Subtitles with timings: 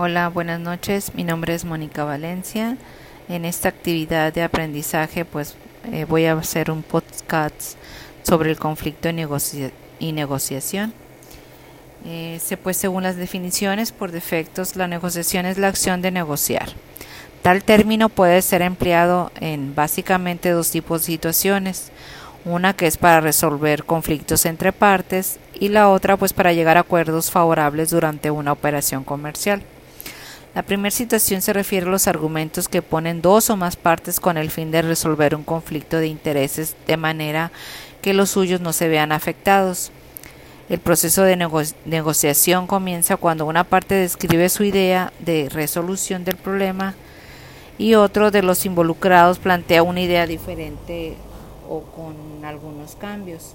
[0.00, 1.12] Hola, buenas noches.
[1.16, 2.76] Mi nombre es Mónica Valencia.
[3.28, 5.56] En esta actividad de aprendizaje, pues
[5.90, 7.74] eh, voy a hacer un podcast
[8.22, 10.92] sobre el conflicto y, negociación.
[12.06, 16.68] Eh, pues según las definiciones, por defectos, la negociación es la acción de negociar.
[17.42, 21.90] Tal término puede ser empleado en básicamente dos tipos de situaciones.
[22.44, 26.82] Una que es para resolver conflictos entre partes y la otra pues para llegar a
[26.82, 29.60] acuerdos favorables durante una operación comercial.
[30.58, 34.36] La primera situación se refiere a los argumentos que ponen dos o más partes con
[34.36, 37.52] el fin de resolver un conflicto de intereses de manera
[38.02, 39.92] que los suyos no se vean afectados.
[40.68, 46.96] El proceso de negociación comienza cuando una parte describe su idea de resolución del problema
[47.78, 51.14] y otro de los involucrados plantea una idea diferente
[51.68, 53.54] o con algunos cambios.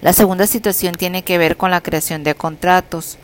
[0.00, 3.18] La segunda situación tiene que ver con la creación de contratos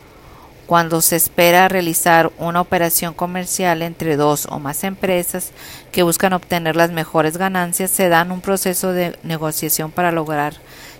[0.71, 5.51] cuando se espera realizar una operación comercial entre dos o más empresas
[5.91, 10.55] que buscan obtener las mejores ganancias, se dan un proceso de negociación para lograr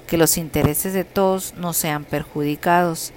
[0.09, 3.13] que los intereses de todos no sean perjudicados.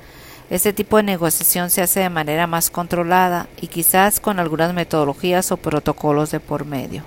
[0.52, 5.52] Este tipo de negociación se hace de manera más controlada y quizás con algunas metodologías
[5.52, 7.02] o protocolos de por medio.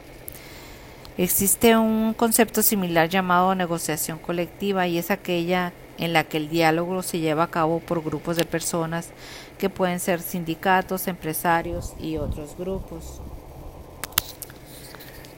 [1.19, 7.02] Existe un concepto similar llamado negociación colectiva y es aquella en la que el diálogo
[7.02, 9.11] se lleva a cabo por grupos de personas
[9.58, 13.20] que pueden ser sindicatos, empresarios y otros grupos.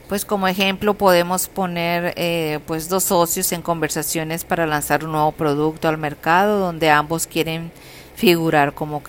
[0.08, 5.32] Pues como ejemplo podemos poner eh, pues dos socios en conversaciones para lanzar un nuevo
[5.32, 7.70] producto al mercado donde ambos quieren
[8.16, 9.02] figurar como,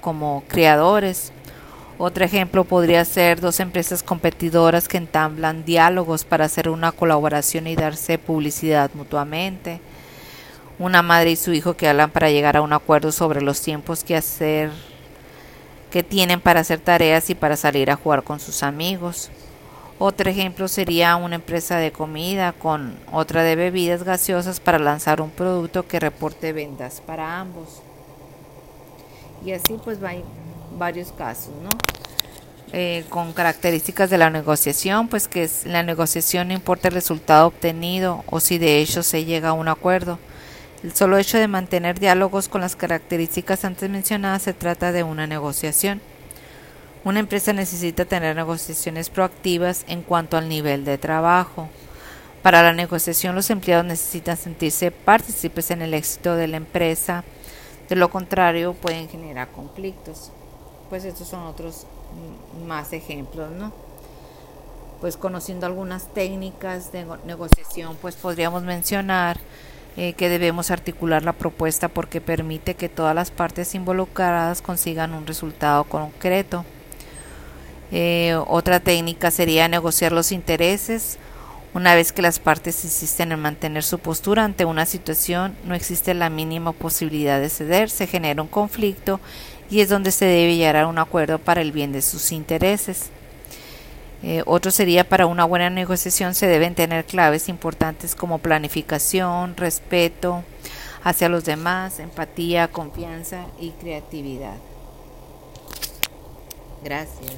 [0.00, 1.32] como creadores.
[1.98, 7.74] Otro ejemplo podría ser dos empresas competidoras que entablan diálogos para hacer una colaboración y
[7.74, 9.80] darse publicidad mutuamente
[10.78, 14.04] una madre y su hijo que hablan para llegar a un acuerdo sobre los tiempos
[14.04, 14.70] que hacer
[15.90, 19.30] que tienen para hacer tareas y para salir a jugar con sus amigos.
[19.98, 25.30] Otro ejemplo sería una empresa de comida con otra de bebidas gaseosas para lanzar un
[25.30, 27.80] producto que reporte ventas para ambos.
[29.44, 30.22] Y así pues hay
[30.76, 31.70] varios casos, ¿no?
[32.72, 38.22] Eh, con características de la negociación, pues que la negociación no importa el resultado obtenido
[38.26, 40.18] o si de hecho se llega a un acuerdo.
[40.82, 45.26] El solo hecho de mantener diálogos con las características antes mencionadas se trata de una
[45.26, 46.02] negociación.
[47.02, 51.68] Una empresa necesita tener negociaciones proactivas en cuanto al nivel de trabajo.
[52.42, 57.24] Para la negociación los empleados necesitan sentirse partícipes en el éxito de la empresa,
[57.88, 60.30] de lo contrario pueden generar conflictos.
[60.90, 61.86] Pues estos son otros
[62.66, 63.72] más ejemplos, ¿no?
[65.00, 69.38] Pues conociendo algunas técnicas de negociación, pues podríamos mencionar
[69.96, 75.26] eh, que debemos articular la propuesta porque permite que todas las partes involucradas consigan un
[75.26, 76.64] resultado concreto.
[77.92, 81.18] Eh, otra técnica sería negociar los intereses.
[81.72, 86.14] Una vez que las partes insisten en mantener su postura ante una situación, no existe
[86.14, 89.20] la mínima posibilidad de ceder, se genera un conflicto
[89.70, 93.10] y es donde se debe llegar a un acuerdo para el bien de sus intereses.
[94.28, 100.42] Eh, otro sería para una buena negociación se deben tener claves importantes como planificación, respeto
[101.04, 104.56] hacia los demás, empatía, confianza y creatividad.
[106.82, 107.36] Gracias.